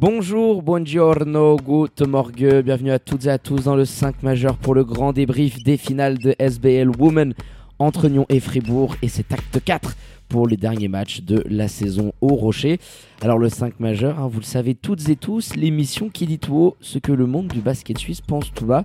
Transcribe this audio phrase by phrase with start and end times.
[0.00, 4.72] Bonjour, buongiorno, good morgue, bienvenue à toutes et à tous dans le 5 majeur pour
[4.72, 7.34] le grand débrief des finales de SBL Women
[7.80, 9.96] entre Nyon et Fribourg et c'est acte 4
[10.28, 12.78] pour les derniers matchs de la saison au Rocher.
[13.22, 16.54] Alors le 5 majeur, hein, vous le savez toutes et tous, l'émission qui dit tout
[16.54, 18.84] haut ce que le monde du basket suisse pense tout bas.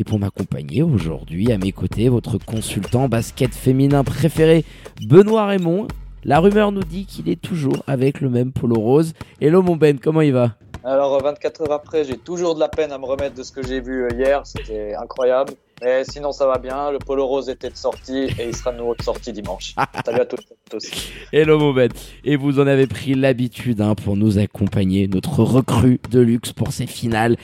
[0.00, 4.64] Et pour m'accompagner aujourd'hui, à mes côtés, votre consultant basket féminin préféré,
[5.06, 5.86] Benoît Raymond.
[6.24, 9.12] La rumeur nous dit qu'il est toujours avec le même polo rose.
[9.40, 12.90] Hello mon Ben, comment il va Alors 24 heures après, j'ai toujours de la peine
[12.90, 15.52] à me remettre de ce que j'ai vu hier, c'était incroyable.
[15.80, 18.78] Mais sinon ça va bien, le polo rose était de sortie et il sera de
[18.78, 19.76] nouveau de sortie dimanche.
[20.04, 20.90] Salut à tous à tous.
[21.32, 21.88] Hello mon Ben.
[22.24, 26.72] Et vous en avez pris l'habitude hein, pour nous accompagner, notre recrue de luxe pour
[26.72, 27.36] ces finales.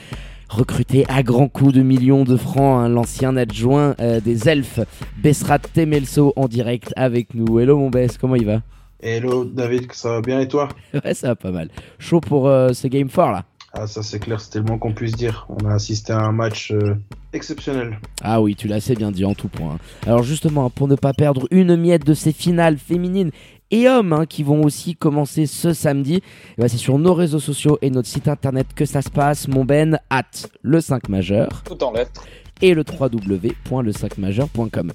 [0.58, 4.78] Recruté à grands coups de millions de francs, hein, l'ancien adjoint euh, des elfes,
[5.20, 7.58] Bessrat Temelso en direct avec nous.
[7.58, 8.62] Hello mon Bess, comment il va?
[9.02, 10.68] Hello David, ça va bien et toi?
[11.04, 11.70] Ouais, ça va pas mal.
[11.98, 13.44] Chaud pour euh, ce Game 4 là?
[13.76, 15.48] Ah ça c'est clair, c'est tellement qu'on puisse dire.
[15.48, 16.94] On a assisté à un match euh,
[17.32, 17.98] exceptionnel.
[18.22, 19.72] Ah oui, tu l'as assez bien dit en tout point.
[19.72, 19.78] hein.
[20.06, 23.32] Alors justement, pour ne pas perdre une miette de ces finales féminines
[23.70, 26.20] et hommes hein, qui vont aussi commencer ce samedi,
[26.56, 29.48] eh ben, c'est sur nos réseaux sociaux et notre site internet que ça se passe,
[29.48, 30.22] mon Ben, at
[30.62, 32.24] le 5 majeur Tout en lettres.
[32.62, 34.92] et le www.le5majeur.com.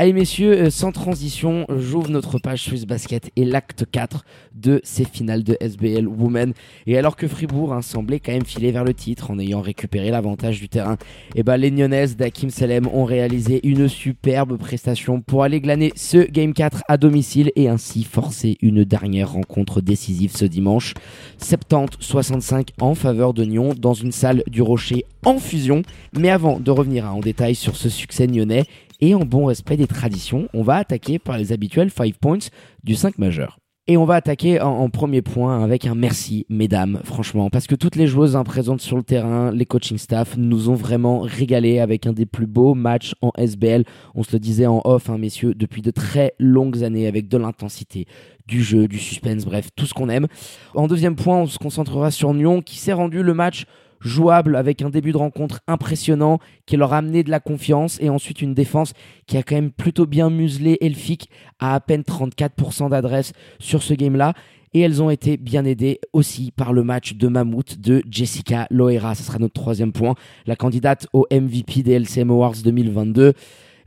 [0.00, 5.04] Allez messieurs, euh, sans transition, j'ouvre notre page Swiss Basket et l'acte 4 de ces
[5.04, 6.54] finales de SBL Women.
[6.86, 10.10] Et alors que Fribourg hein, semblait quand même filer vers le titre en ayant récupéré
[10.10, 10.96] l'avantage du terrain,
[11.34, 16.16] et ben les Nyonnaises d'Akim Selem ont réalisé une superbe prestation pour aller glaner ce
[16.16, 20.94] Game 4 à domicile et ainsi forcer une dernière rencontre décisive ce dimanche.
[21.42, 25.82] 70-65 en faveur de Nyon dans une salle du Rocher en fusion.
[26.18, 28.64] Mais avant de revenir hein, en détail sur ce succès nyonnais,
[29.00, 32.38] et en bon respect des traditions, on va attaquer par les habituels 5 points
[32.84, 33.58] du 5 majeur.
[33.90, 37.96] Et on va attaquer en, premier point avec un merci, mesdames, franchement, parce que toutes
[37.96, 42.12] les joueuses présentes sur le terrain, les coaching staff, nous ont vraiment régalé avec un
[42.12, 43.84] des plus beaux matchs en SBL.
[44.14, 47.36] On se le disait en off, hein, messieurs, depuis de très longues années, avec de
[47.36, 48.06] l'intensité,
[48.46, 50.28] du jeu, du suspense, bref, tout ce qu'on aime.
[50.76, 53.64] En deuxième point, on se concentrera sur Nyon, qui s'est rendu le match
[54.00, 58.08] jouable avec un début de rencontre impressionnant qui leur a amené de la confiance et
[58.08, 58.92] ensuite une défense
[59.26, 61.28] qui a quand même plutôt bien muselé Elphick
[61.58, 64.34] à à peine 34% d'adresse sur ce game-là.
[64.72, 69.16] Et elles ont été bien aidées aussi par le match de Mammouth de Jessica Loera.
[69.16, 70.14] Ce sera notre troisième point.
[70.46, 73.32] La candidate au MVP des LCM Awards 2022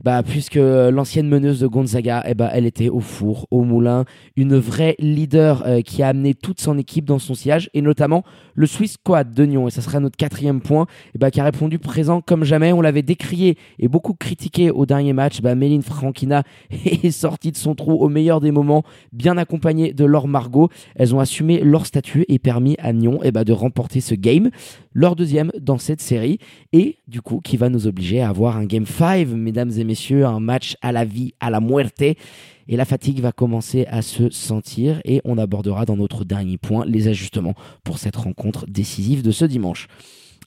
[0.04, 4.04] bah, puisque l'ancienne meneuse de Gonzaga, eh bah, elle était au four, au moulin,
[4.36, 8.22] une vraie leader euh, qui a amené toute son équipe dans son sillage, et notamment
[8.54, 11.44] le Swiss Squad de Nyon, et ça sera notre quatrième point, eh bah, qui a
[11.44, 12.70] répondu présent comme jamais.
[12.74, 15.40] On l'avait décrié et beaucoup critiqué au dernier match.
[15.40, 16.42] Bah, Méline Frankina
[16.84, 18.82] est sortie de son trou au meilleur des moments,
[19.12, 20.68] bien accompagnée de Laure Margot.
[20.96, 24.50] Elles ont assumé leur statut et permis à Nyon eh bah, de remporter ce game,
[24.92, 26.38] leur deuxième dans cette série,
[26.74, 29.93] et du coup qui va nous obliger à avoir un game 5, mesdames et messieurs,
[30.24, 32.02] un match à la vie, à la muerte.
[32.02, 36.84] Et la fatigue va commencer à se sentir et on abordera dans notre dernier point
[36.86, 39.86] les ajustements pour cette rencontre décisive de ce dimanche.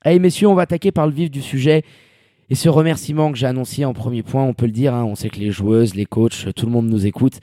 [0.01, 1.83] Allez messieurs, on va attaquer par le vif du sujet.
[2.49, 5.15] Et ce remerciement que j'ai annoncé en premier point, on peut le dire, hein, on
[5.15, 7.39] sait que les joueuses, les coachs, tout le monde nous écoute.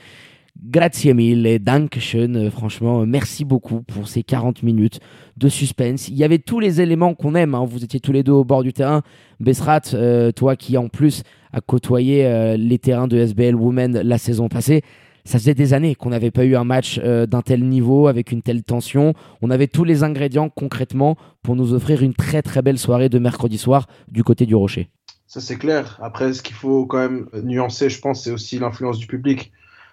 [0.62, 5.00] Grazie mille et Dankeschön, euh, franchement, euh, merci beaucoup pour ces 40 minutes
[5.36, 6.08] de suspense.
[6.08, 7.64] Il y avait tous les éléments qu'on aime, hein.
[7.64, 9.02] vous étiez tous les deux au bord du terrain.
[9.40, 11.22] Bessrat, euh, toi qui en plus
[11.54, 14.82] a côtoyé euh, les terrains de SBL Women la saison passée,
[15.24, 18.32] ça faisait des années qu'on n'avait pas eu un match euh, d'un tel niveau, avec
[18.32, 19.14] une telle tension.
[19.40, 23.18] On avait tous les ingrédients concrètement pour nous offrir une très très belle soirée de
[23.18, 24.90] mercredi soir du côté du Rocher.
[25.26, 25.98] Ça c'est clair.
[26.02, 29.52] Après, ce qu'il faut quand même nuancer, je pense, c'est aussi l'influence du public.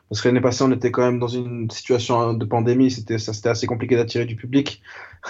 [0.09, 3.65] Parce que l'année passée, on était quand même dans une situation de pandémie, c'était assez
[3.65, 4.81] compliqué d'attirer du public.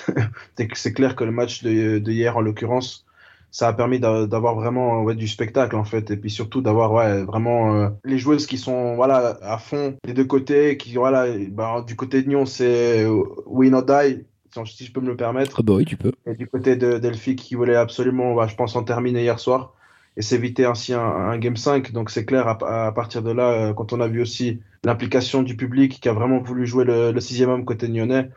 [0.74, 3.06] c'est clair que le match de hier, en l'occurrence,
[3.52, 6.92] ça a permis d'a- d'avoir vraiment ouais, du spectacle en fait, et puis surtout d'avoir
[6.94, 11.26] ouais, vraiment euh, les joueuses qui sont voilà à fond des deux côtés, qui voilà,
[11.50, 14.24] bah, du côté de Nyon c'est euh, win or die,
[14.66, 15.56] si je peux me le permettre.
[15.60, 16.12] Ah bah oui, tu peux.
[16.26, 19.74] Et du côté de Delphi qui voulait absolument, bah, je pense, en terminer hier soir
[20.18, 21.92] et s'éviter ainsi un, un Game 5.
[21.94, 25.42] Donc c'est clair, à, à partir de là, euh, quand on a vu aussi l'implication
[25.42, 28.30] du public qui a vraiment voulu jouer le, le sixième homme côté nyonnais,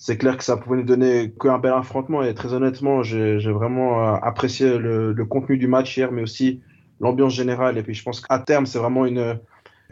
[0.00, 2.22] c'est clair que ça pouvait nous donner qu'un bel affrontement.
[2.22, 6.62] Et très honnêtement, j'ai vraiment apprécié le, le, contenu du match hier, mais aussi
[7.00, 7.76] l'ambiance générale.
[7.76, 9.38] Et puis je pense qu'à terme, c'est vraiment une,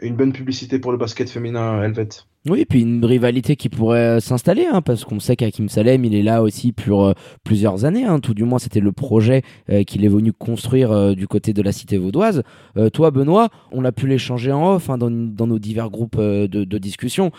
[0.01, 2.25] une bonne publicité pour le basket féminin helvète.
[2.47, 6.15] Oui, et puis une rivalité qui pourrait s'installer, hein, parce qu'on sait qu'Hakim Salem, il
[6.15, 7.13] est là aussi pour euh,
[7.43, 8.05] plusieurs années.
[8.05, 11.51] Hein, tout du moins, c'était le projet euh, qu'il est venu construire euh, du côté
[11.51, 12.43] de la cité vaudoise.
[12.93, 17.31] toi, Benoît, on a pu l'échanger en off hein, dans, nos divers groupes de, discussion.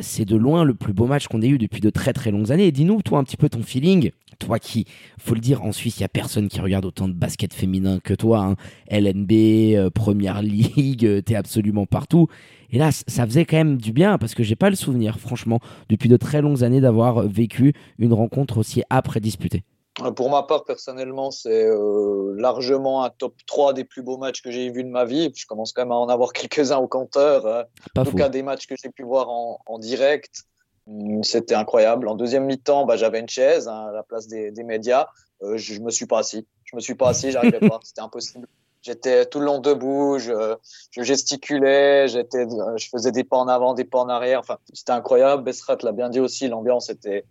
[0.00, 2.50] c'est de loin le plus beau match qu'on ait eu depuis de très très longues
[2.50, 2.72] années.
[2.72, 4.10] Dis-nous, toi, un petit peu ton feeling.
[4.38, 4.86] Toi qui,
[5.18, 8.00] faut le dire, en Suisse, il y a personne qui regarde autant de basket féminin
[8.02, 8.54] que toi.
[8.90, 12.28] LNB, Première Ligue, t'es absolument partout.
[12.70, 15.60] Et là, ça faisait quand même du bien parce que j'ai pas le souvenir, franchement,
[15.88, 19.64] depuis de très longues années d'avoir vécu une rencontre aussi après disputée.
[20.02, 24.42] Euh, pour ma part, personnellement, c'est euh, largement un top 3 des plus beaux matchs
[24.42, 25.32] que j'ai vus de ma vie.
[25.34, 27.46] Je commence quand même à en avoir quelques-uns au compteur.
[27.46, 27.64] Hein.
[27.96, 30.44] en tout cas, des matchs que j'ai pu voir en, direct.
[30.86, 32.08] Hum, c'était incroyable.
[32.08, 35.06] En deuxième mi-temps, bah, j'avais une chaise hein, à la place des, médias.
[35.42, 36.46] Euh, je, ne me suis pas assis.
[36.64, 37.80] Je me suis pas assis, j'arrivais pas.
[37.82, 38.48] C'était impossible.
[38.86, 40.54] J'étais tout le long debout, je,
[40.92, 42.46] gesticulais, j'étais,
[42.76, 44.38] je faisais des pas en avant, des pas en arrière.
[44.38, 45.42] Enfin, c'était incroyable.
[45.42, 47.24] Bessrat l'a bien dit aussi, l'ambiance était,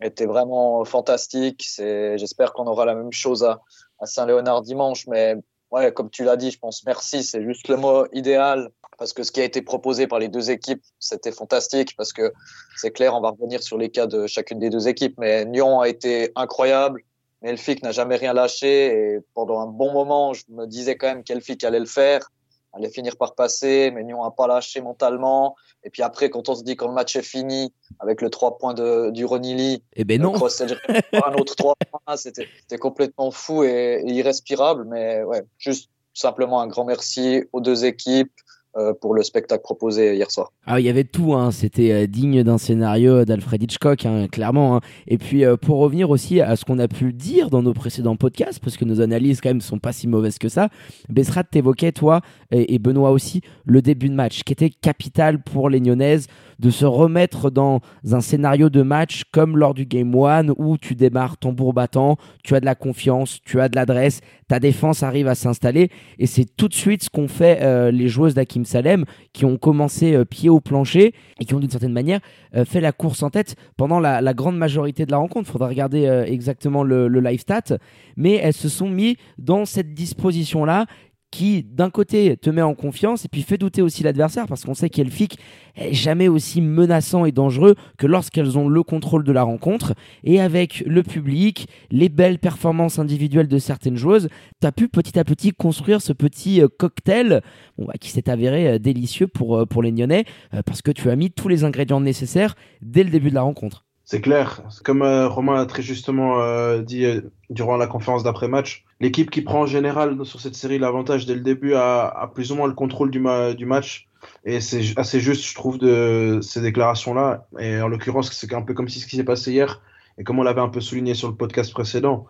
[0.00, 1.64] était vraiment fantastique.
[1.68, 3.62] C'est, j'espère qu'on aura la même chose à,
[3.98, 5.08] à Saint-Léonard dimanche.
[5.08, 5.34] Mais
[5.72, 8.70] ouais, comme tu l'as dit, je pense merci, c'est juste le mot idéal.
[8.96, 11.96] Parce que ce qui a été proposé par les deux équipes, c'était fantastique.
[11.96, 12.32] Parce que
[12.76, 15.16] c'est clair, on va revenir sur les cas de chacune des deux équipes.
[15.18, 17.02] Mais Nyon a été incroyable.
[17.42, 21.08] Mais Elfic n'a jamais rien lâché et pendant un bon moment, je me disais quand
[21.08, 22.30] même qu'Elfic allait le faire,
[22.72, 25.56] allait finir par passer, mais Nyon n'a pas lâché mentalement.
[25.84, 28.58] Et puis après, quand on se dit quand le match est fini, avec le 3
[28.58, 30.34] points de, du Ronili, eh ben non.
[30.34, 34.84] un autre 3 points, c'était complètement fou et, et, irrespirable.
[34.84, 38.61] Mais ouais, juste simplement un grand merci aux deux équipes, euh,
[39.00, 40.52] pour le spectacle proposé hier soir.
[40.66, 41.50] Ah, il y avait tout, hein.
[41.50, 44.76] c'était euh, digne d'un scénario d'Alfred Hitchcock, hein, clairement.
[44.76, 44.80] Hein.
[45.08, 48.16] Et puis euh, pour revenir aussi à ce qu'on a pu dire dans nos précédents
[48.16, 50.68] podcasts, parce que nos analyses quand même sont pas si mauvaises que ça,
[51.08, 52.20] Besrat t'évoquait, toi
[52.52, 56.26] et, Benoît aussi, le début de match, qui était capital pour les Nyonnaises
[56.58, 57.80] de se remettre dans
[58.12, 62.54] un scénario de match comme lors du Game 1 où tu démarres tambour battant, tu
[62.54, 66.44] as de la confiance, tu as de l'adresse, ta défense arrive à s'installer et c'est
[66.44, 70.24] tout de suite ce qu'ont fait euh, les joueuses d'Akim Salem qui ont commencé euh,
[70.24, 72.20] pied au plancher et qui ont d'une certaine manière
[72.54, 75.48] euh, fait la course en tête pendant la, grande majorité de la rencontre.
[75.48, 77.76] Il faudra regarder exactement le, le live stat,
[78.16, 80.86] mais elles se sont mis dans cette disposition-là
[81.32, 84.74] qui d'un côté te met en confiance et puis fait douter aussi l'adversaire parce qu'on
[84.74, 85.38] sait qu'Elfic
[85.74, 90.40] est jamais aussi menaçant et dangereux que lorsqu'elles ont le contrôle de la rencontre et
[90.40, 94.28] avec le public, les belles performances individuelles de certaines joueuses,
[94.60, 97.40] tu as pu petit à petit construire ce petit euh, cocktail
[97.78, 100.26] bah, qui s'est avéré euh, délicieux pour, euh, pour les Nyonnais
[100.66, 103.84] parce que tu as mis tous les ingrédients nécessaires dès le début de la rencontre.
[104.04, 104.62] C'est clair.
[104.84, 107.06] Comme Romain a très justement dit
[107.50, 111.40] durant la conférence d'après-match, l'équipe qui prend en général sur cette série l'avantage dès le
[111.40, 113.22] début a, plus ou moins le contrôle du,
[113.56, 114.08] du match.
[114.44, 117.46] Et c'est assez juste, je trouve, de ces déclarations-là.
[117.58, 119.80] Et en l'occurrence, c'est un peu comme si ce qui s'est passé hier,
[120.18, 122.26] et comme on l'avait un peu souligné sur le podcast précédent.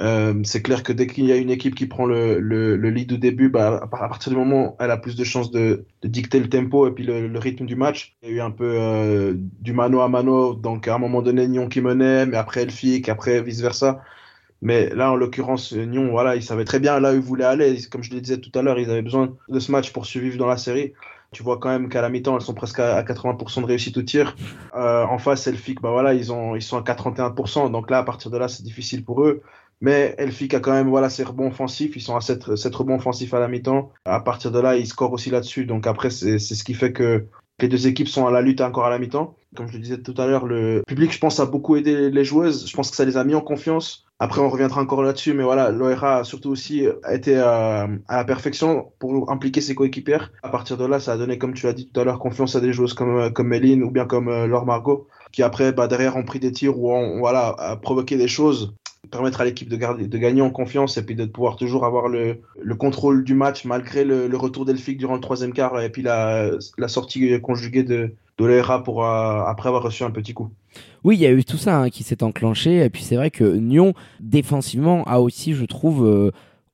[0.00, 3.12] Euh, c'est clair que dès qu'il y a une équipe qui prend le, le, lead
[3.12, 6.40] au début, bah, à partir du moment où elle a plus de chances de, dicter
[6.40, 8.16] le tempo et puis le, rythme du match.
[8.22, 11.22] Il y a eu un peu euh, du mano à mano, donc à un moment
[11.22, 14.00] donné, Nyon qui menait, mais après Elfic, après vice-versa.
[14.62, 17.78] Mais là, en l'occurrence, Nyon, voilà, ils savaient très bien là où ils voulaient aller.
[17.90, 20.38] Comme je le disais tout à l'heure, ils avaient besoin de ce match pour survivre
[20.38, 20.92] dans la série.
[21.32, 24.02] Tu vois quand même qu'à la mi-temps, elles sont presque à 80% de réussite au
[24.02, 24.34] tir.
[24.74, 27.70] Euh, en face, Elfic, bah voilà, ils, ont, ils sont à 41%.
[27.70, 29.42] Donc là, à partir de là, c'est difficile pour eux.
[29.80, 31.96] Mais Elfic a quand même voilà, ses rebonds offensifs.
[31.96, 33.90] Ils sont à 7, 7 rebonds offensifs à la mi-temps.
[34.04, 35.64] À partir de là, ils scorent aussi là-dessus.
[35.64, 37.26] Donc après, c'est ce qui fait que
[37.60, 39.36] les deux équipes sont à la lutte encore à la mi-temps.
[39.56, 42.24] Comme je le disais tout à l'heure, le public, je pense, a beaucoup aidé les
[42.24, 42.68] joueuses.
[42.68, 44.04] Je pense que ça les a mis en confiance.
[44.22, 48.24] Après, on reviendra encore là-dessus, mais voilà, l'ORA a surtout aussi été euh, à la
[48.24, 50.30] perfection pour impliquer ses coéquipières.
[50.42, 52.54] À partir de là, ça a donné, comme tu l'as dit tout à l'heure, confiance
[52.54, 55.72] à des joueuses comme, euh, comme Méline ou bien comme euh, Laure Margot, qui après,
[55.72, 58.74] bah, derrière, ont pris des tirs ou ont voilà, provoqué des choses
[59.10, 62.40] permettre à l'équipe de, de gagner en confiance et puis de pouvoir toujours avoir le,
[62.60, 66.50] le contrôle du match malgré le, retour d'Elfic durant le troisième quart et puis la,
[66.86, 70.50] sortie conjuguée de, de pour, après avoir reçu un petit coup.
[71.02, 72.84] Oui, il y a eu tout ça hein, qui s'est enclenché.
[72.84, 76.30] Et puis c'est vrai que Nyon, défensivement, a aussi, je trouve, euh,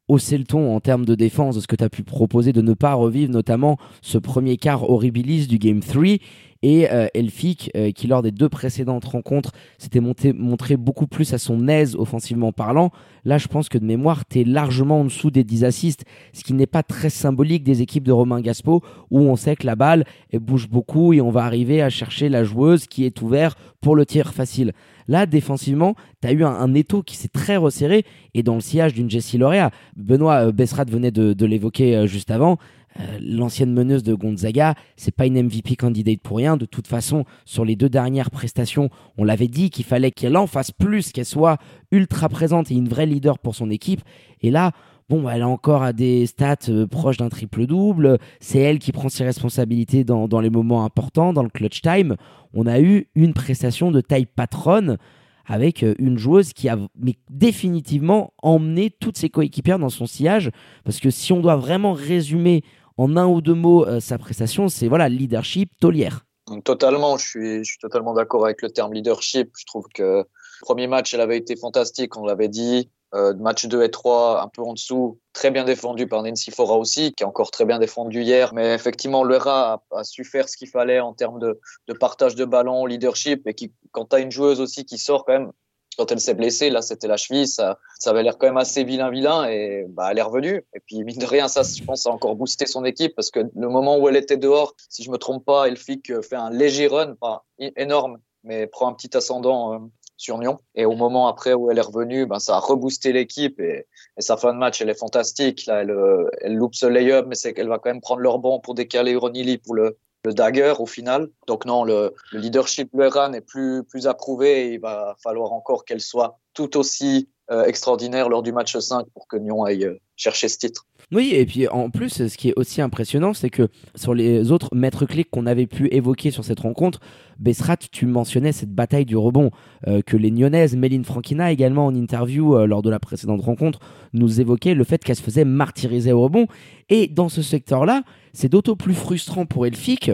[0.08, 2.62] hausser le ton en termes de défense de ce que tu as pu proposer, de
[2.62, 6.18] ne pas revivre notamment ce premier quart horribilis du Game 3
[6.62, 11.38] et euh, Elphick euh, qui lors des deux précédentes rencontres s'était montré beaucoup plus à
[11.38, 12.90] son aise offensivement parlant.
[13.24, 16.42] Là, je pense que de mémoire, tu es largement en dessous des 10 assists, ce
[16.44, 19.76] qui n'est pas très symbolique des équipes de Romain Gaspo où on sait que la
[19.76, 23.58] balle elle bouge beaucoup et on va arriver à chercher la joueuse qui est ouverte
[23.80, 24.72] pour le tir facile.
[25.08, 28.94] Là, défensivement, tu as eu un, étau qui s'est très resserré et dans le sillage
[28.94, 29.70] d'une Jessie Lorea.
[29.96, 32.58] Benoît euh, Bessrat venait de, l'évoquer juste avant.
[32.98, 36.56] Euh, l'ancienne meneuse de Gonzaga, c'est pas une MVP candidate pour rien.
[36.56, 40.46] De toute façon, sur les deux dernières prestations, on l'avait dit qu'il fallait qu'elle en
[40.46, 41.58] fasse plus, qu'elle soit
[41.90, 44.00] ultra présente et une vraie leader pour son équipe.
[44.40, 44.72] Et là,
[45.08, 48.18] bon, elle a encore des stats euh, proches d'un triple-double.
[48.40, 52.16] C'est elle qui prend ses responsabilités dans, les moments importants, dans le clutch time.
[52.54, 54.98] On a eu une prestation de taille patronne
[55.46, 60.50] avec euh, une joueuse qui a mais définitivement emmené toutes ses coéquipières dans son sillage.
[60.84, 62.62] Parce que si on doit vraiment résumer
[62.96, 66.24] en un ou deux mots euh, sa prestation, c'est voilà leadership taulière.
[66.64, 69.50] Totalement, je suis, je suis totalement d'accord avec le terme leadership.
[69.58, 70.24] Je trouve que
[70.60, 72.88] premier match, elle avait été fantastique, on l'avait dit.
[73.14, 76.76] Euh, match 2 et 3, un peu en dessous, très bien défendu par Nancy Fora
[76.76, 78.52] aussi, qui a encore très bien défendu hier.
[78.52, 82.34] Mais effectivement, le a, a, su faire ce qu'il fallait en termes de, de, partage
[82.34, 85.52] de ballon, leadership, et qui, quand tu as une joueuse aussi qui sort quand même
[85.96, 88.84] quand elle s'est blessée, là, c'était la cheville, ça, ça avait l'air quand même assez
[88.84, 90.62] vilain, vilain, et bah, elle est revenue.
[90.74, 93.40] Et puis, mine de rien, ça, je pense, a encore boosté son équipe, parce que
[93.40, 96.86] le moment où elle était dehors, si je me trompe pas, Elfic fait un léger
[96.86, 99.78] run, pas énorme, mais prend un petit ascendant euh,
[100.16, 100.58] sur Nyon.
[100.74, 104.20] Et au moment après où elle est revenue, ben, ça a reboosté l'équipe, et, et,
[104.20, 105.66] sa fin de match, elle est fantastique.
[105.66, 108.38] Là, elle, euh, elle loupe ce lay-up, mais c'est qu'elle va quand même prendre leur
[108.38, 111.28] banc pour décaler Ronili pour le, le dagger au final.
[111.46, 116.38] Donc non, le, leadership de n'est plus, plus approuvé il va falloir encore qu'elle soit
[116.56, 120.58] tout aussi euh, extraordinaire lors du match 5 pour que Nyon aille euh, chercher ce
[120.58, 120.84] titre.
[121.12, 124.74] Oui, et puis en plus, ce qui est aussi impressionnant, c'est que sur les autres
[124.74, 126.98] maîtres clés qu'on avait pu évoquer sur cette rencontre,
[127.38, 129.52] Bessrat, tu mentionnais cette bataille du rebond
[129.86, 133.78] euh, que les Nyonnaises, Méline Frankina également en interview lors de la précédente rencontre,
[134.12, 136.48] nous évoquaient le fait qu'elle se faisait martyriser au rebond.
[136.88, 140.10] Et dans ce secteur-là, c'est d'autant plus frustrant pour Elfic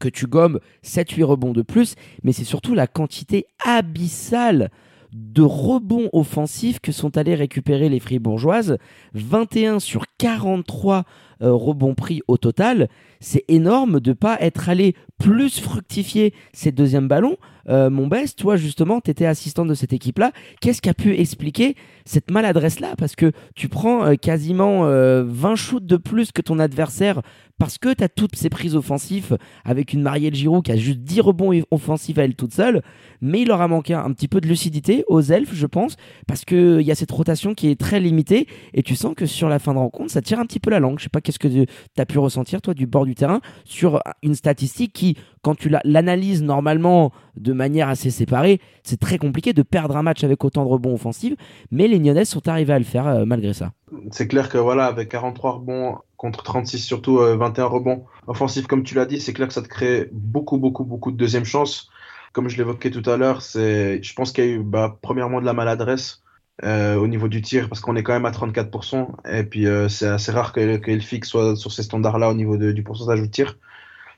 [0.00, 4.70] que tu gommes 7-8 rebonds de plus, mais c'est surtout la quantité abyssale
[5.14, 8.78] de rebonds offensifs que sont allés récupérer les Fribourgeoises.
[9.14, 11.04] 21 sur 43
[11.40, 12.88] euh, rebonds pris au total.
[13.20, 17.36] C'est énorme de ne pas être allé plus fructifier ces deuxièmes ballons.
[17.68, 20.32] Euh, mon best, toi justement, tu étais assistant de cette équipe-là.
[20.60, 22.94] Qu'est-ce qui a pu expliquer cette maladresse-là?
[22.96, 27.20] Parce que tu prends euh, quasiment 20 shoots de plus que ton adversaire
[27.58, 31.00] parce que tu as toutes ces prises offensives avec une Marielle Giroud qui a juste
[31.00, 32.82] 10 rebonds offensifs à elle toute seule,
[33.20, 36.44] mais il leur a manqué un petit peu de lucidité aux elfes, je pense, parce
[36.44, 39.58] qu'il y a cette rotation qui est très limitée et tu sens que sur la
[39.58, 40.98] fin de rencontre, ça tire un petit peu la langue.
[40.98, 41.66] Je sais pas qu'est-ce que tu
[41.96, 46.42] as pu ressentir, toi, du bord du terrain, sur une statistique qui, quand tu l'analyses
[46.42, 50.70] normalement de manière assez séparée, c'est très compliqué de perdre un match avec autant de
[50.70, 51.34] rebonds offensifs,
[51.70, 53.72] mais les Nyonnais sont arrivés à le faire euh, malgré ça.
[54.10, 58.82] C'est clair que voilà, avec 43 rebonds contre 36, surtout 21 euh, rebonds offensifs, comme
[58.82, 61.90] tu l'as dit, c'est clair que ça te crée beaucoup, beaucoup, beaucoup de deuxième chances.
[62.32, 65.40] Comme je l'évoquais tout à l'heure, c'est, je pense qu'il y a eu bah, premièrement
[65.40, 66.22] de la maladresse
[66.64, 70.06] euh, au niveau du tir parce qu'on est quand même à 34% et puis c'est
[70.06, 73.56] assez rare que, que soit sur ces standards-là au niveau du pourcentage de tir.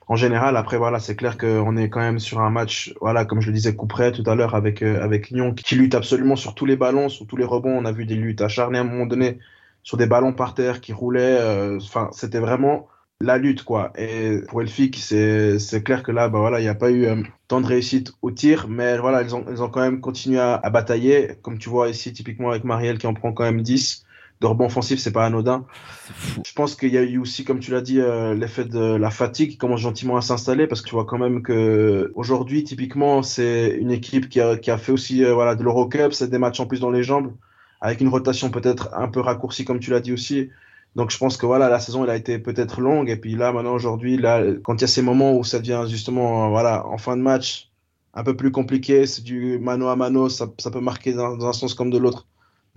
[0.07, 3.41] En général, après voilà, c'est clair qu'on est quand même sur un match, voilà, comme
[3.41, 6.55] je le disais, coup près tout à l'heure avec avec Lyon qui lutte absolument sur
[6.55, 7.77] tous les ballons, sur tous les rebonds.
[7.77, 9.39] On a vu des luttes acharnées à un moment donné
[9.87, 11.37] sur des ballons par terre qui roulaient.
[11.39, 12.87] Euh, enfin, c'était vraiment
[13.21, 13.93] la lutte, quoi.
[13.97, 17.23] Et pour Elfic, c'est clair que là, bah voilà, il n'y a pas eu euh,
[17.47, 20.69] tant de réussite au tir, mais voilà, ils ont, ils ont quand même continué à,
[20.69, 21.35] batailler.
[21.41, 24.05] Comme tu vois ici, typiquement avec Marielle qui en prend quand même 10
[24.41, 25.65] de rebond offensif, c'est pas anodin.
[26.45, 29.09] Je pense qu'il y a eu aussi, comme tu l'as dit, euh, l'effet de la
[29.09, 33.23] fatigue qui commence gentiment à s'installer parce que tu vois quand même que aujourd'hui, typiquement,
[33.23, 36.59] c'est une équipe qui a, qui a fait aussi voilà de l'Eurocup, c'est des matchs
[36.59, 37.33] en plus dans les jambes
[37.81, 40.49] avec une rotation peut-être un peu raccourcie comme tu l'as dit aussi.
[40.95, 43.51] Donc je pense que voilà, la saison elle a été peut-être longue et puis là
[43.51, 46.97] maintenant aujourd'hui là quand il y a ces moments où ça devient justement voilà en
[46.97, 47.69] fin de match
[48.13, 51.53] un peu plus compliqué, c'est du mano à mano, ça, ça peut marquer dans, un
[51.53, 52.25] sens comme de l'autre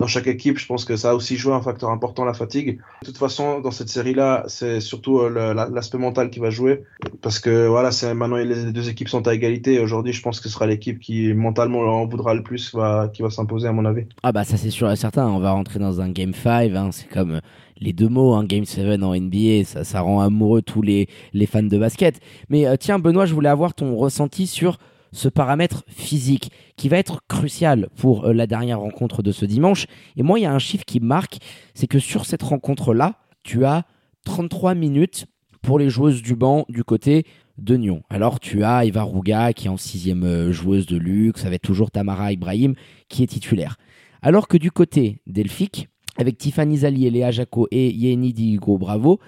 [0.01, 2.79] dans chaque équipe, je pense que ça a aussi joué un facteur important, la fatigue.
[3.01, 6.83] De toute façon, dans cette série-là, c'est surtout euh, l'aspect mental qui va jouer.
[7.21, 9.79] Parce que voilà, maintenant les deux équipes sont à égalité.
[9.79, 13.21] Aujourd'hui, je pense que ce sera l'équipe qui mentalement en voudra le plus va, qui
[13.21, 14.05] va s'imposer, à mon avis.
[14.23, 15.27] Ah bah ça c'est sûr et certain.
[15.27, 16.71] On va rentrer dans un Game 5.
[16.75, 16.89] Hein.
[16.91, 17.39] C'est comme
[17.79, 21.45] les deux mots, hein, Game 7 en NBA, ça, ça rend amoureux tous les, les
[21.45, 22.19] fans de basket.
[22.49, 24.79] Mais euh, tiens, Benoît, je voulais avoir ton ressenti sur
[25.11, 29.85] ce paramètre physique qui va être crucial pour euh, la dernière rencontre de ce dimanche.
[30.15, 31.39] Et moi, il y a un chiffre qui marque,
[31.73, 33.83] c'est que sur cette rencontre-là, tu as
[34.25, 35.25] 33 minutes
[35.61, 37.25] pour les joueuses du banc du côté
[37.57, 38.01] de Nyon.
[38.09, 41.91] Alors tu as Eva Rouga qui est en sixième euh, joueuse de luxe, avec toujours
[41.91, 42.73] Tamara Ibrahim
[43.09, 43.77] qui est titulaire.
[44.21, 45.87] Alors que du côté d'Elfic,
[46.17, 49.19] avec Tiffany Zali Léa Jaco et Yeni Digo Bravo,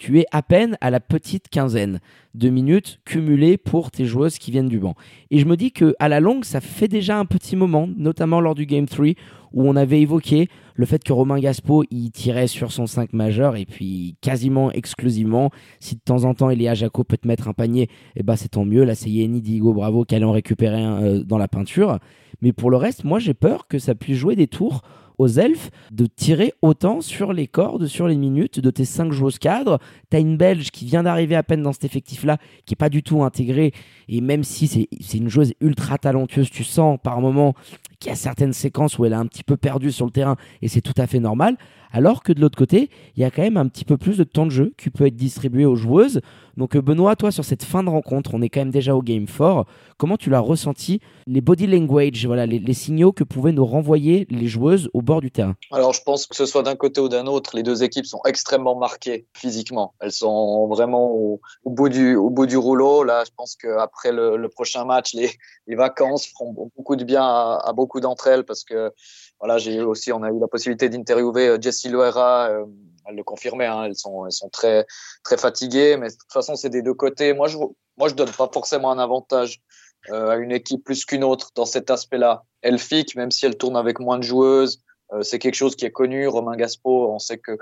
[0.00, 2.00] tu es à peine à la petite quinzaine
[2.34, 4.94] de minutes cumulées pour tes joueuses qui viennent du banc.
[5.30, 8.40] Et je me dis que à la longue, ça fait déjà un petit moment, notamment
[8.40, 9.08] lors du Game 3,
[9.52, 13.66] où on avait évoqué le fait que Romain Gaspo tirait sur son 5 majeur et
[13.66, 15.50] puis quasiment exclusivement.
[15.80, 18.48] Si de temps en temps Elia Jaco peut te mettre un panier eh ben c'est
[18.48, 18.84] tant mieux.
[18.84, 21.98] Là c'est Yeni Diego Bravo qui allait en récupérer un euh, dans la peinture.
[22.40, 24.80] Mais pour le reste moi j'ai peur que ça puisse jouer des tours
[25.20, 29.38] aux elfes de tirer autant sur les cordes, sur les minutes de tes cinq joueuses
[29.38, 29.78] cadres.
[30.10, 32.88] Tu as une Belge qui vient d'arriver à peine dans cet effectif-là, qui est pas
[32.88, 33.72] du tout intégrée.
[34.08, 37.54] Et même si c'est une joueuse ultra talentueuse, tu sens par moment
[38.00, 40.36] qu'il y a certaines séquences où elle a un petit peu perdu sur le terrain
[40.62, 41.56] et c'est tout à fait normal.
[41.92, 44.24] Alors que de l'autre côté, il y a quand même un petit peu plus de
[44.24, 46.20] temps de jeu qui peut être distribué aux joueuses.
[46.56, 49.02] Donc euh, Benoît, toi sur cette fin de rencontre, on est quand même déjà au
[49.02, 49.66] game 4.
[49.98, 54.46] Comment tu l'as ressenti Les body language, voilà, les, signaux que pouvaient nous renvoyer les
[54.46, 55.56] joueuses au bord du terrain?
[55.72, 58.20] Alors je pense que ce soit d'un côté ou d'un autre, les deux équipes sont
[58.24, 59.94] extrêmement marquées physiquement.
[60.00, 62.30] Elles sont vraiment au, bout, du, au
[62.60, 63.02] rouleau.
[63.02, 65.30] Là, je pense qu'après le, prochain match, les,
[65.74, 68.92] vacances feront beaucoup de bien à beaucoup d'entre elles parce que
[69.40, 72.50] voilà, j'ai aussi, on a eu la possibilité d'interviewer euh, Jessie Loera.
[72.50, 72.66] Euh,
[73.06, 74.86] elle le confirmait, hein, elles sont, elles sont très,
[75.24, 77.32] très fatiguées, mais de toute façon, c'est des deux côtés.
[77.32, 77.56] Moi, je,
[77.96, 79.62] moi, je donne pas forcément un avantage
[80.10, 82.44] euh, à une équipe plus qu'une autre dans cet aspect-là.
[82.62, 84.82] Elfic, même si elle tourne avec moins de joueuses,
[85.22, 86.28] c'est quelque chose qui est connu.
[86.28, 87.58] Romain Gaspo, on sait que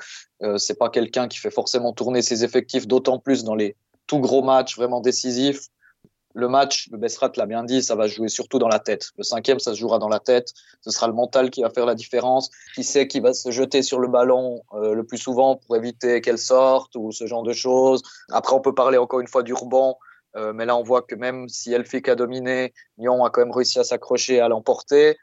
[0.59, 3.75] c'est pas quelqu'un qui fait forcément tourner ses effectifs, d'autant plus dans les
[4.07, 5.69] tout gros matchs vraiment décisifs
[6.39, 9.11] le match, le Bessrat l'a bien dit, ça va jouer surtout dans la tête.
[9.19, 10.53] Le cinquième, ça se jouera dans la tête.
[10.83, 12.51] Ce sera le mental qui va faire la différence.
[12.77, 16.21] Qui sait qui va se jeter sur le ballon euh, le plus souvent pour éviter
[16.21, 18.03] qu'elle sorte ou ce genre de choses.
[18.31, 19.97] Après, on peut parler encore une fois du rebond.
[20.37, 23.51] Euh, mais là, on voit que même si Elfic a dominé, Lyon a quand même
[23.51, 25.17] réussi à s'accrocher, à l'emporter.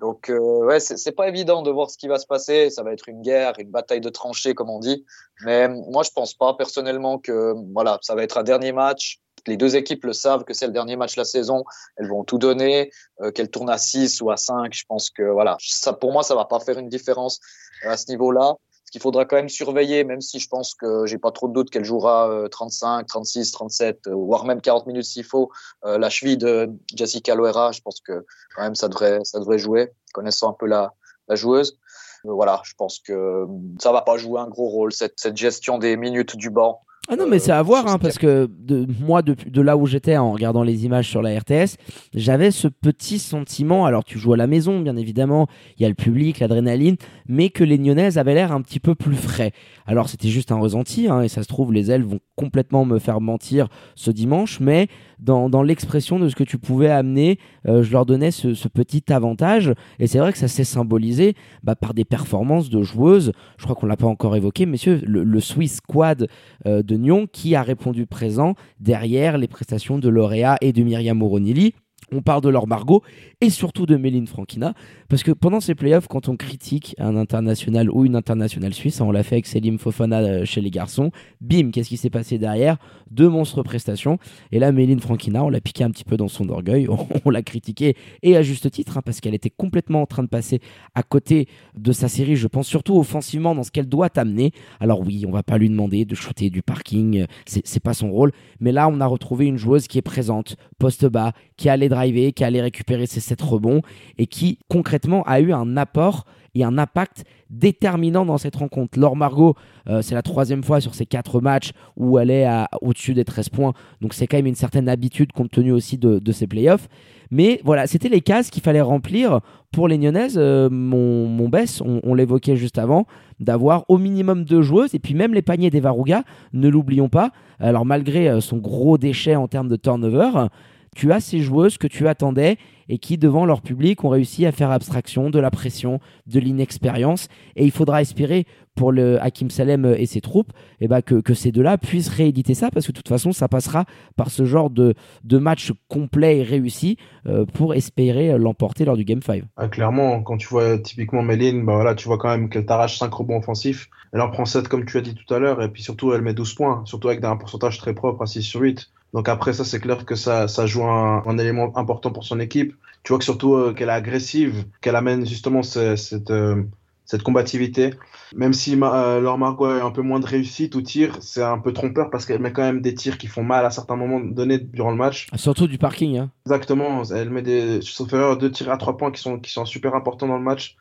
[0.00, 2.70] Donc, euh, ouais, c'est pas évident de voir ce qui va se passer.
[2.70, 5.04] Ça va être une guerre, une bataille de tranchées, comme on dit.
[5.44, 9.56] Mais moi, je pense pas personnellement que voilà, ça va être un dernier match les
[9.56, 11.64] deux équipes le savent que c'est le dernier match de la saison.
[11.96, 14.72] Elles vont tout donner, euh, qu'elles tournent à 6 ou à 5.
[14.72, 17.40] Je pense que voilà, ça, pour moi, ça va pas faire une différence
[17.84, 18.54] euh, à ce niveau-là.
[18.84, 21.54] Ce qu'il faudra quand même surveiller, même si je pense que j'ai pas trop de
[21.54, 25.50] doute qu'elle jouera 35, 36, 37, voire même 40 minutes s'il faut.
[25.84, 29.58] Euh, la cheville de Jessica Loera, je pense que quand même ça devrait, ça devrait
[29.58, 30.92] jouer, connaissant un peu la,
[31.30, 31.78] joueuse.
[32.24, 33.46] voilà, je pense que
[33.80, 36.82] ça va pas jouer un gros rôle cette gestion des minutes du banc.
[37.12, 39.84] Ah non, mais c'est à voir, hein, parce que de, moi, de, de là où
[39.84, 41.76] j'étais en regardant les images sur la RTS,
[42.14, 43.84] j'avais ce petit sentiment.
[43.84, 45.46] Alors, tu joues à la maison, bien évidemment,
[45.76, 46.96] il y a le public, l'adrénaline,
[47.28, 49.52] mais que les Nyonnaises avaient l'air un petit peu plus frais.
[49.84, 52.98] Alors, c'était juste un ressenti, hein, et ça se trouve, les ailes vont complètement me
[52.98, 57.82] faire mentir ce dimanche, mais dans, dans l'expression de ce que tu pouvais amener, euh,
[57.82, 59.72] je leur donnais ce, ce, petit avantage.
[59.98, 63.32] Et c'est vrai que ça s'est symbolisé bah, par des performances de joueuses.
[63.58, 66.26] Je crois qu'on l'a pas encore évoqué, messieurs, le, le Swiss Squad
[66.66, 66.96] euh, de
[67.32, 71.74] qui a répondu présent derrière les prestations de Lauréat et de Myriam Moronili.
[72.10, 73.02] On parle de leur Margot
[73.40, 74.74] et surtout de Méline Frankina.
[75.08, 79.10] Parce que pendant ces playoffs, quand on critique un international ou une internationale suisse, on
[79.10, 81.10] l'a fait avec Selim Fofana euh, chez les garçons,
[81.40, 82.76] bim, qu'est-ce qui s'est passé derrière?
[83.10, 84.18] Deux monstres prestations.
[84.50, 86.88] Et là, Méline Frankina, on l'a piqué un petit peu dans son orgueil,
[87.24, 90.28] on, l'a critiqué et à juste titre, hein, parce qu'elle était complètement en train de
[90.28, 90.60] passer
[90.94, 94.52] à côté de sa série, je pense surtout offensivement dans ce qu'elle doit amener.
[94.80, 98.32] Alors oui, on va pas lui demander de shooter du parking, c'est pas son rôle.
[98.60, 102.32] Mais là, on a retrouvé une joueuse qui est présente, poste bas, qui allait driver,
[102.32, 103.82] qui allait récupérer ses 7 rebonds
[104.18, 106.24] et qui concrètement a eu un apport
[106.54, 108.98] et un impact déterminant dans cette rencontre.
[108.98, 109.54] Laure Margot,
[109.88, 112.46] euh, c'est la troisième fois sur ces quatre matchs où elle est
[112.80, 113.72] au-dessus des 13 points.
[114.00, 116.88] Donc c'est quand même une certaine habitude compte tenu aussi de, de ces playoffs.
[117.32, 119.40] Mais voilà, c'était les cases qu'il fallait remplir
[119.72, 120.36] pour les Nyonnaises.
[120.36, 123.06] Euh, mon, mon Bess, on, l'évoquait juste avant,
[123.40, 124.94] d'avoir au minimum deux joueuses.
[124.94, 127.30] Et puis même les paniers des Varuga, ne l'oublions pas.
[127.58, 130.48] Alors malgré euh, son gros déchet en termes de turnover,
[130.94, 134.52] tu as ces joueuses que tu attendais et qui, devant leur public, ont réussi à
[134.52, 137.28] faire abstraction de la pression, de l'inexpérience.
[137.56, 141.52] Et il faudra espérer pour le Hakim Salem et ses troupes eh ben, que, ces
[141.52, 143.84] deux-là puissent rééditer ça, parce que de toute façon, ça passera
[144.16, 144.94] par ce genre de,
[145.32, 149.44] match complet et réussi euh, pour espérer l'emporter lors du Game 5.
[149.56, 152.98] Ah, clairement, quand tu vois typiquement Méline, bah voilà, tu vois quand même qu'elle t'arrache
[152.98, 153.88] 5 rebonds offensifs.
[154.12, 156.22] Elle en prend 7, comme tu as dit tout à l'heure, et puis surtout, elle
[156.22, 158.90] met 12 points, surtout avec un pourcentage très propre à 6 sur 8.
[159.12, 162.40] Donc après ça, c'est clair que ça, ça joue un, un, élément important pour son
[162.40, 162.74] équipe.
[163.02, 166.62] Tu vois que surtout euh, qu'elle est agressive, qu'elle amène justement cette, euh,
[167.04, 167.94] cette combativité.
[168.34, 171.58] Même si euh, Laure Margot a un peu moins de réussite au tir, c'est un
[171.58, 174.20] peu trompeur parce qu'elle met quand même des tirs qui font mal à certains moments
[174.20, 175.26] donnés durant le match.
[175.34, 176.16] Surtout du parking.
[176.16, 176.30] Hein.
[176.46, 177.02] Exactement.
[177.04, 180.28] Elle met des, sauf deux tirs à trois points qui sont, qui sont super importants
[180.28, 180.76] dans le match.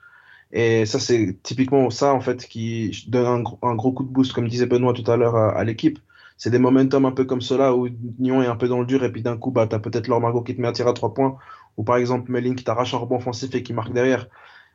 [0.54, 4.34] Et ça, c'est typiquement ça, en fait, qui donne un, un, gros coup de boost,
[4.34, 6.00] comme disait Benoît tout à l'heure, à, l'équipe.
[6.42, 9.04] C'est des momentum un peu comme cela où Nyon est un peu dans le dur
[9.04, 10.88] et puis d'un coup, bah, tu as peut-être Laure Margot qui te met un tir
[10.88, 11.38] à trois points
[11.78, 14.26] ou par exemple Melin qui t'arrache un rebond offensif et qui marque derrière.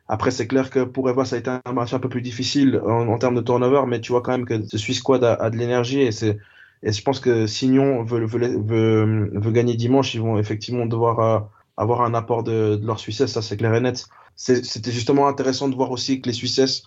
[0.07, 2.79] Après, c'est clair que pour Eva, ça a été un match un peu plus difficile
[2.85, 5.57] en, termes de turnover, mais tu vois quand même que ce Swiss Squad a, de
[5.57, 6.39] l'énergie et c'est
[6.83, 10.85] et je pense que si Nyon veut, veut, veut, veut, gagner dimanche, ils vont effectivement
[10.85, 11.39] devoir euh,
[11.75, 14.07] avoir un apport de, de leur Suissesse, ça c'est clair et net.
[14.37, 16.83] C'était justement intéressant de voir aussi que les Suissesses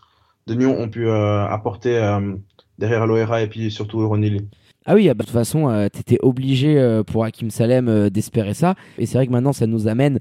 [0.46, 2.34] de Nyon ont pu euh, apporter euh,
[2.78, 4.48] derrière l'ORA et puis surtout Ronili.
[4.92, 8.74] Ah oui, bah, de toute façon, t'étais tu étais obligé pour Hakim Salem d'espérer ça.
[8.98, 10.18] Et c'est vrai que maintenant, ça nous amène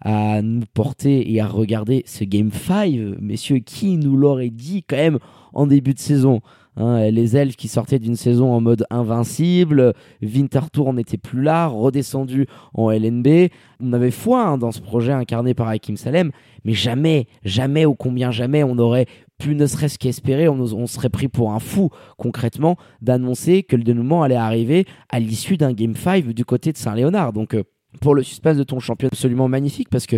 [0.00, 3.18] à nous porter et à regarder ce Game 5.
[3.20, 5.18] Messieurs, qui nous l'aurait dit quand même
[5.52, 6.40] en début de saison
[6.76, 12.46] hein, les elfes qui sortaient d'une saison en mode invincible, Winterthur n'était plus là, redescendu
[12.74, 13.48] en LNB.
[13.80, 16.30] On avait foi hein, dans ce projet incarné par Hakim Salem,
[16.64, 19.06] mais jamais, jamais ou combien jamais on aurait
[19.42, 24.22] pu ne serait-ce qu'espérer, on, serait pris pour un fou concrètement d'annoncer que le dénouement
[24.22, 27.32] allait arriver à l'issue d'un Game 5 du côté de Saint-Léonard.
[27.32, 27.64] Donc euh,
[28.00, 30.16] pour le suspense de ton championnat absolument magnifique parce que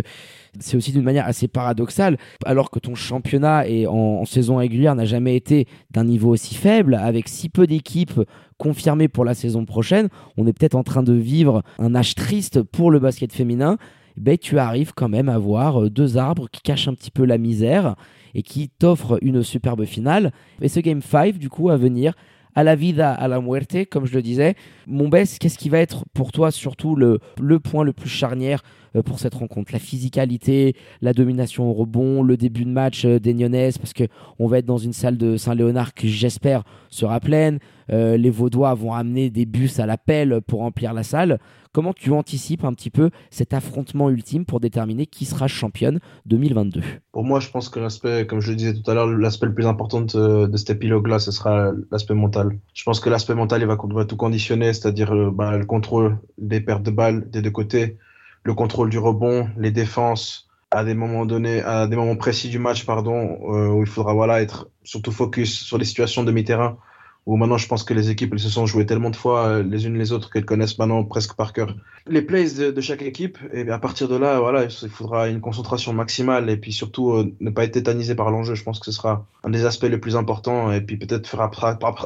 [0.59, 2.17] c'est aussi d'une manière assez paradoxale.
[2.45, 6.93] Alors que ton championnat est en, saison régulière n'a jamais été d'un niveau aussi faible
[6.93, 8.21] avec si peu d'équipes
[8.57, 12.61] confirmées pour la saison prochaine on est peut-être en train de vivre un âge triste
[12.61, 13.77] pour le basket féminin.
[14.17, 17.25] Ben, tu arrives quand même à voir euh, deux arbres qui cachent un petit peu
[17.25, 17.95] la misère
[18.35, 22.13] et qui t'offrent une superbe finale et ce game 5 du coup à venir
[22.55, 24.55] à la vida, à la muerte, comme je le disais.
[24.87, 28.63] Mon qu'est-ce qui va être pour toi surtout le, le point le plus charnière
[29.01, 33.33] pour cette rencontre La physicalité, la domination au rebond, le début de match euh, des
[33.33, 37.59] Nyonnaises, parce qu'on va être dans une salle de Saint-Léonard qui, j'espère, sera pleine.
[37.91, 41.39] Euh, les Vaudois vont amener des bus à l'appel pour remplir la salle.
[41.75, 46.81] Comment tu anticipes un petit peu cet affrontement ultime pour déterminer qui sera championne 2022
[47.11, 49.53] Pour moi, je pense que l'aspect, comme je le disais tout à l'heure, l'aspect le
[49.53, 52.57] plus important de, cet épilogue-là, ce sera l'aspect mental.
[52.73, 56.61] Je pense que l'aspect mental, il va, tout conditionner, c'est-à-dire euh, bah, le contrôle des
[56.61, 57.97] pertes de balles des deux côtés,
[58.45, 62.59] le contrôle du rebond, les défenses, à des moments donnés, à des moments précis du
[62.59, 66.77] match, pardon, euh, où il faudra voilà être surtout focus sur les situations de mi-terrain
[67.25, 69.63] où maintenant je pense que les équipes elles se sont jouées tellement de fois euh,
[69.63, 71.75] les unes les autres qu'elles connaissent maintenant presque par cœur.
[72.07, 75.91] Les plays de, chaque équipe et à partir de là voilà il faudra une concentration
[75.93, 78.53] maximale et puis surtout euh, ne pas être tétanisé par l'enjeu.
[78.53, 81.49] Je pense que ce sera un des aspects les plus importants et puis peut-être faire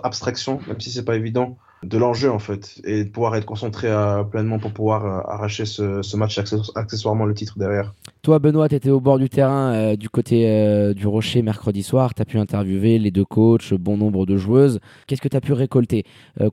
[0.04, 3.88] abstraction même si c'est pas évident de l'enjeu en fait et de pouvoir être concentré
[3.90, 6.40] euh, pleinement pour pouvoir euh, arracher ce, ce, match
[6.76, 7.94] accessoirement le titre derrière.
[8.22, 12.14] Toi Benoît, tu étais au bord du terrain euh, du côté du Rocher mercredi soir,
[12.14, 14.80] tu as pu interviewer les deux coachs, bon nombre de joueuses.
[15.08, 16.04] Qu'est-ce que tu as pu récolter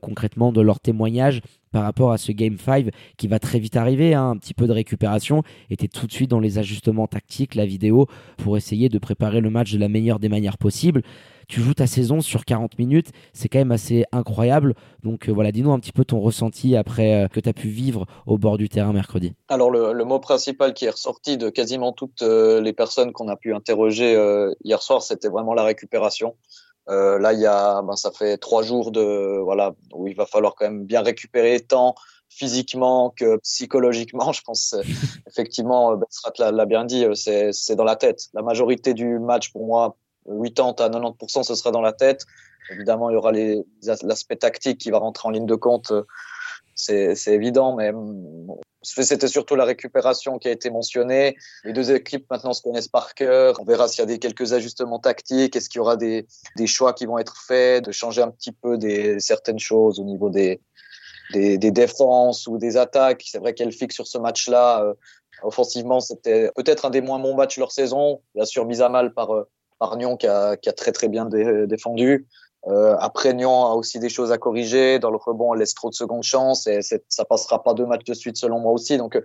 [0.01, 4.13] concrètement de leurs témoignages par rapport à ce Game 5 qui va très vite arriver,
[4.13, 5.43] hein, un petit peu de récupération,
[5.77, 9.49] tu tout de suite dans les ajustements tactiques, la vidéo, pour essayer de préparer le
[9.49, 11.01] match de la meilleure des manières possibles
[11.47, 14.75] tu joues ta saison sur 40 minutes, c'est quand même assez incroyable.
[15.03, 17.69] Donc euh, voilà, dis-nous un petit peu ton ressenti après euh, que tu as pu
[17.69, 19.33] vivre au bord du terrain mercredi.
[19.47, 23.35] Alors le, mot principal qui est ressorti de quasiment toutes euh, les personnes qu'on a
[23.35, 24.17] pu interroger
[24.63, 26.35] hier soir, c'était vraiment la récupération.
[26.87, 30.55] Là, il y a, ben, ça fait trois jours de voilà où il va falloir
[30.55, 31.95] quand même bien récupérer tant
[32.29, 34.31] physiquement que psychologiquement.
[34.33, 34.75] Je pense
[35.27, 38.27] effectivement, Ben l'a bien dit, c'est dans la tête.
[38.33, 39.97] La majorité du match pour moi
[40.27, 42.25] 80 à 90%, ce sera dans la tête.
[42.69, 43.31] Évidemment, il y aura
[44.03, 45.93] l'aspect tactique qui va rentrer en ligne de compte.
[46.75, 47.91] C'est évident, mais
[48.83, 51.35] c'était surtout la récupération qui a été mentionnée.
[51.63, 53.59] Les deux équipes maintenant se connaissent par cœur.
[53.59, 55.55] On verra s'il y a des, quelques ajustements tactiques.
[55.55, 58.51] Est-ce qu'il y aura des, des, choix qui vont être faits, de changer un petit
[58.51, 60.61] peu des, certaines choses au niveau des,
[61.33, 63.23] des, des défenses ou des attaques?
[63.25, 64.83] C'est vrai qu'elle fixe sur ce match-là.
[64.83, 64.93] Euh,
[65.43, 68.21] offensivement, c'était peut-être un des moins bons matchs de leur saison.
[68.35, 69.49] Bien sûr, mise à mal par, euh,
[69.95, 72.27] Nyon qui a, qui a très très bien défendu.
[72.67, 74.99] Euh, après, Nyon a aussi des choses à corriger.
[74.99, 78.05] Dans le rebond, elle laisse trop de secondes chances et ça passera pas deux matchs
[78.05, 78.97] de suite selon moi aussi.
[78.97, 79.19] Donc,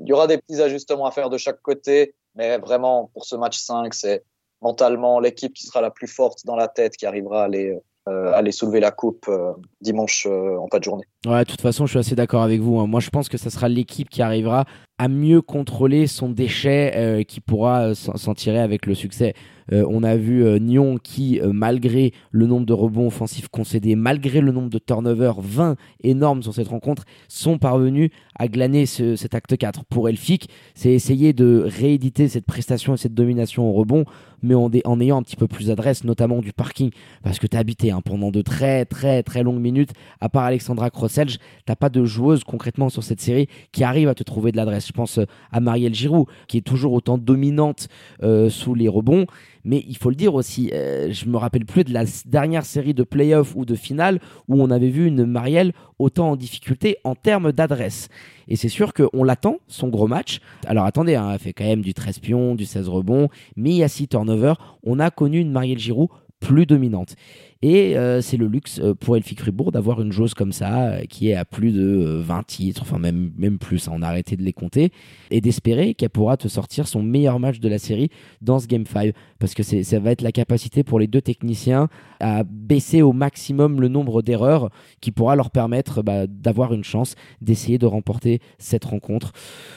[0.00, 2.14] il y aura des petits ajustements à faire de chaque côté.
[2.34, 4.24] Mais vraiment, pour ce match 5, c'est
[4.62, 7.76] mentalement l'équipe qui sera la plus forte dans la tête qui arrivera à aller,
[8.08, 11.04] euh, aller soulever la coupe euh, dimanche euh, en fin de journée.
[11.26, 12.78] Ouais, de toute façon, je suis assez d'accord avec vous.
[12.78, 12.86] Hein.
[12.86, 14.64] Moi, je pense que ça sera l'équipe qui arrivera
[14.98, 19.34] à mieux contrôler son déchet qui pourra s'en tirer avec le succès.
[19.70, 24.70] on a vu Nyon qui, malgré le nombre de rebonds offensifs concédés, malgré le nombre
[24.70, 29.84] de turnovers 20 énormes sur cette rencontre, sont parvenus à glaner cet acte 4.
[29.84, 34.04] Pour Elfic, c'est essayer de rééditer cette prestation et cette domination au rebond,
[34.42, 36.90] mais en, ayant un petit peu plus d'adresse, notamment du parking,
[37.22, 40.44] parce que tu as habité hein, pendant de très très très longues minutes, à part
[40.44, 44.52] Alexandra Crosselge, t'as pas de joueuse concrètement sur cette série qui arrive à te trouver
[44.52, 44.87] de l'adresse.
[44.88, 47.88] Je pense euh, à Marielle Giroud, qui est toujours autant dominante
[48.22, 49.26] euh, sous les rebonds,
[49.64, 52.94] mais il faut le dire aussi, euh, je me rappelle plus de la dernière série
[52.94, 57.14] de playoffs ou de finale où on avait vu une Marielle autant en difficulté en
[57.14, 58.08] termes d'adresse.
[58.48, 60.40] Et c'est sûr qu'on l'attend, son gros match.
[60.66, 63.76] Alors attendez, hein, elle fait quand même du 13 pions, du 16 rebonds, mais il
[63.76, 64.78] y a 6 turnovers.
[64.84, 66.08] On a connu une Marielle Giroud
[66.40, 67.16] plus dominante.
[67.60, 71.00] Et euh, c'est le luxe euh, pour Elfic Fribourg d'avoir une joueuse comme ça, euh,
[71.06, 74.36] qui est à plus de 20 titres, enfin même, même plus, hein, on a arrêté
[74.36, 74.92] de les compter,
[75.32, 78.10] et d'espérer qu'elle pourra te sortir son meilleur match de la série
[78.42, 79.12] dans ce Game 5.
[79.40, 81.88] Parce que ça va être la capacité pour les deux techniciens
[82.20, 84.70] à baisser au maximum le nombre d'erreurs
[85.00, 89.32] qui pourra leur permettre bah, d'avoir une chance d'essayer de remporter cette rencontre.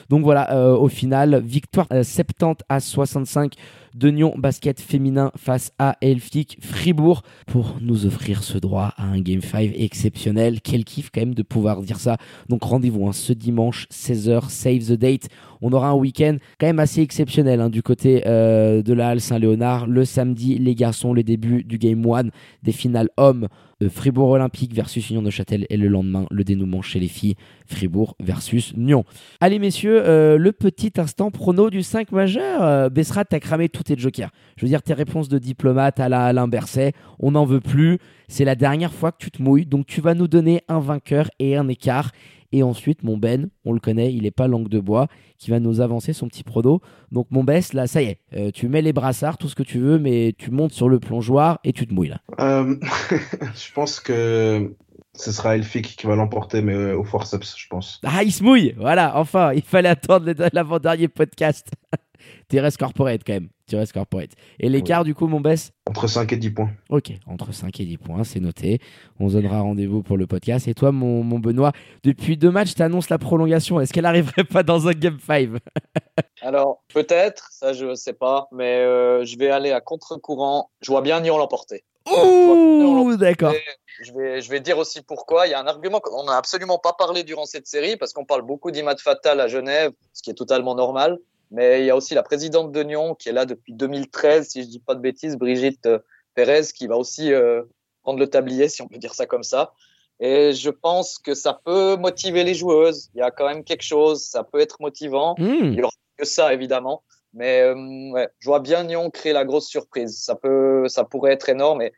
[0.09, 3.55] Donc voilà, au final, victoire 70 à 65
[3.95, 9.19] de Nyon basket féminin face à Elfic Fribourg pour nous offrir ce droit à un
[9.19, 10.61] Game 5 exceptionnel.
[10.61, 12.17] Quel kiff quand même de pouvoir dire ça.
[12.49, 15.27] Donc rendez-vous hein, ce dimanche 16h, save the date.
[15.61, 19.21] On aura un week-end quand même assez exceptionnel hein, du côté euh, de la Halle
[19.21, 19.87] Saint-Léonard.
[19.87, 22.29] Le samedi, les garçons, le début du Game 1
[22.63, 23.47] des finales hommes.
[23.89, 28.15] Fribourg Olympique versus Union de Châtel et le lendemain le dénouement chez les filles Fribourg
[28.19, 29.05] versus Nyon.
[29.39, 32.63] Allez messieurs, euh, le petit instant prono du 5 majeur.
[32.63, 34.31] Euh, Bessrat, t'as cramé tous tes jokers.
[34.57, 37.97] Je veux dire tes réponses de diplomate à la Alain Berset, on n'en veut plus.
[38.27, 41.29] C'est la dernière fois que tu te mouilles, donc tu vas nous donner un vainqueur
[41.39, 42.11] et un écart.
[42.51, 45.59] Et ensuite, mon Ben, on le connaît, il n'est pas langue de bois, qui va
[45.59, 46.81] nous avancer son petit prodo.
[47.11, 49.63] Donc, mon Bess, là, ça y est, euh, tu mets les brassards, tout ce que
[49.63, 52.21] tu veux, mais tu montes sur le plongeoir et tu te mouilles là.
[52.39, 52.75] Euh,
[53.55, 54.75] je pense que
[55.13, 57.99] ce sera Elfic qui va l'emporter, mais euh, au forceps, je pense.
[58.03, 61.69] Ah, il se mouille Voilà, enfin, il fallait attendre l'avant-dernier podcast.
[62.53, 63.49] restes corporate quand même.
[63.71, 64.31] restes corporate.
[64.59, 66.71] Et l'écart, du coup, mon baisse Entre 5 et 10 points.
[66.89, 68.79] Ok, entre 5 et 10 points, c'est noté.
[69.19, 70.67] On se donnera rendez-vous pour le podcast.
[70.67, 71.71] Et toi, mon, mon Benoît,
[72.03, 73.79] depuis deux matchs, tu annonces la prolongation.
[73.79, 75.49] Est-ce qu'elle arriverait pas dans un Game 5
[76.41, 80.71] Alors, peut-être, ça je sais pas, mais euh, je vais aller à contre-courant.
[80.81, 81.83] Je vois bien Nyon l'emporter.
[82.09, 83.53] Ouh, d'accord.
[84.01, 85.47] Je vais, je vais dire aussi pourquoi.
[85.47, 88.25] Il y a un argument qu'on n'a absolument pas parlé durant cette série, parce qu'on
[88.25, 91.19] parle beaucoup d'Imad Fatal à Genève, ce qui est totalement normal.
[91.51, 94.63] Mais il y a aussi la présidente de Nyon qui est là depuis 2013, si
[94.63, 95.99] je dis pas de bêtises, Brigitte euh,
[96.33, 97.63] Pérez, qui va aussi euh,
[98.03, 99.73] prendre le tablier, si on peut dire ça comme ça.
[100.21, 103.09] Et je pense que ça peut motiver les joueuses.
[103.15, 105.35] Il y a quand même quelque chose, ça peut être motivant.
[105.37, 105.73] Hmm.
[105.73, 107.03] Il y aura que ça, évidemment.
[107.33, 110.17] Mais euh, ouais, je vois bien Nyon créer la grosse surprise.
[110.21, 111.81] Ça peut, ça pourrait être énorme.
[111.81, 111.91] Et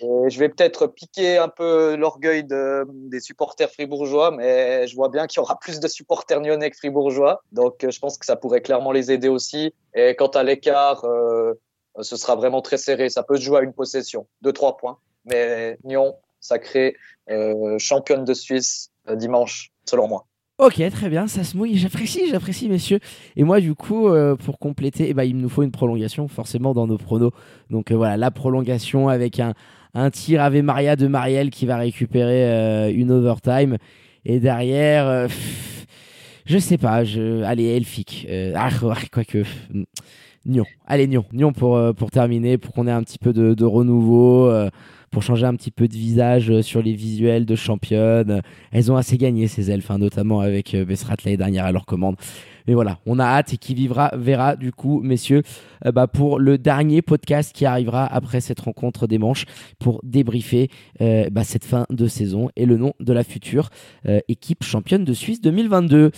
[0.00, 5.38] je vais peut-être piquer un peu l'orgueil des supporters fribourgeois, mais je vois bien qu'il
[5.38, 7.42] y aura plus de supporters nyonnais que fribourgeois.
[7.52, 9.74] Donc, euh, je pense que ça pourrait clairement les aider aussi.
[9.94, 11.54] Et quant à l'écart, euh,
[12.00, 13.08] ce sera vraiment très serré.
[13.08, 14.98] Ça peut se jouer à une possession, de trois points.
[15.24, 16.96] Mais Nyon, sacré
[17.30, 20.26] euh, championne de Suisse euh, dimanche, selon moi.
[20.58, 21.76] Ok, très bien, ça se mouille.
[21.76, 23.00] J'apprécie, j'apprécie, messieurs.
[23.36, 24.08] Et moi, du coup,
[24.42, 27.32] pour compléter, eh ben, il nous faut une prolongation, forcément, dans nos pronos.
[27.68, 29.52] Donc voilà, la prolongation avec un,
[29.96, 33.78] un tir Ave Maria de Marielle qui va récupérer euh, une overtime.
[34.26, 35.28] Et derrière, euh,
[36.44, 37.02] je sais pas,
[37.44, 38.26] allez, Elfic.
[38.28, 38.68] Euh, ah,
[39.10, 39.42] quoique.
[40.44, 40.66] Nyon.
[40.86, 41.24] Allez, Nyon.
[41.32, 44.52] Nyon pour, pour terminer, pour qu'on ait un petit peu de, renouveau,
[45.10, 48.42] pour changer un petit peu de visage sur les visuels de championne.
[48.70, 52.14] Elles ont assez gagné, ces elfes, hein, notamment avec Bessrat l'année dernière à leur commande.
[52.66, 55.42] Mais voilà, on a hâte et qui vivra verra du coup, messieurs,
[55.84, 59.44] euh, bah, pour le dernier podcast qui arrivera après cette rencontre des manches
[59.78, 63.70] pour débriefer euh, bah, cette fin de saison et le nom de la future
[64.08, 66.10] euh, équipe championne de Suisse 2022.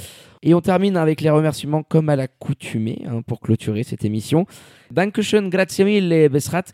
[0.42, 4.46] Et on termine avec les remerciements comme à l'accoutumée hein, pour clôturer cette émission.
[4.90, 6.64] Dankeschön, grazie mille Besrat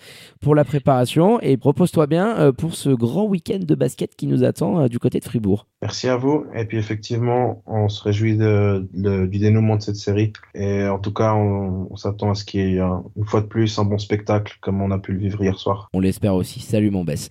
[0.40, 4.44] pour la préparation et propose-toi bien euh, pour ce grand week-end de basket qui nous
[4.44, 5.66] attend euh, du côté de Fribourg.
[5.80, 6.44] Merci à vous.
[6.54, 10.32] Et puis effectivement, on se réjouit du dénouement de cette série.
[10.54, 12.80] Et en tout cas, on, s'attend à ce qu'il y ait
[13.16, 15.88] une fois de plus un bon spectacle comme on a pu le vivre hier soir.
[15.92, 16.60] On l'espère aussi.
[16.60, 17.28] Salut mon Bess.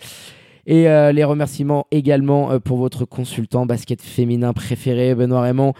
[0.65, 5.73] Et euh, les remerciements également pour votre consultant basket féminin préféré, Benoît Raymond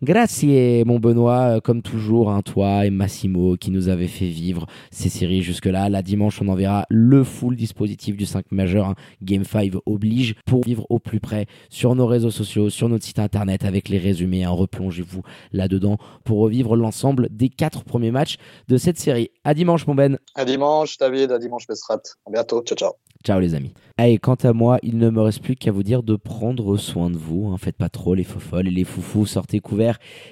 [0.00, 4.66] Grazie, mon Benoît, euh, comme toujours, hein, toi et Massimo qui nous avaient fait vivre
[4.92, 5.88] ces séries jusque-là.
[5.88, 8.86] La dimanche, on enverra le full dispositif du 5 majeur.
[8.86, 8.94] Hein.
[9.22, 13.18] Game 5 oblige pour vivre au plus près sur nos réseaux sociaux, sur notre site
[13.18, 14.44] internet avec les résumés.
[14.44, 14.50] Hein.
[14.50, 18.36] Replongez-vous là-dedans pour revivre l'ensemble des quatre premiers matchs
[18.68, 19.32] de cette série.
[19.42, 20.16] À dimanche, mon Ben.
[20.36, 21.32] À dimanche, David.
[21.32, 22.02] À dimanche, Bestrat.
[22.24, 22.62] À bientôt.
[22.62, 22.92] Ciao, ciao.
[23.24, 23.74] Ciao les amis.
[24.00, 27.10] Et quant à moi, il ne me reste plus qu'à vous dire de prendre soin
[27.10, 27.48] de vous.
[27.48, 27.56] Hein.
[27.58, 29.87] Faites pas trop les faux folles et les foufous, sortez couverts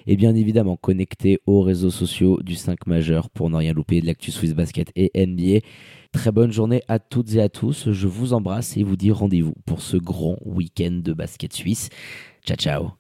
[0.07, 4.07] et bien évidemment connectez aux réseaux sociaux du 5 majeur pour ne rien louper de
[4.07, 5.61] l'actu Swiss Basket et NBA.
[6.13, 7.91] Très bonne journée à toutes et à tous.
[7.91, 11.89] Je vous embrasse et vous dis rendez-vous pour ce grand week-end de basket suisse.
[12.45, 12.91] Ciao ciao.